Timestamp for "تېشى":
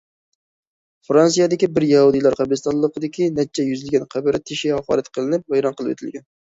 4.51-4.77